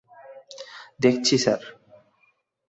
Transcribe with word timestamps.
দেখছি, 1.01 1.35
স্যার। 1.37 1.61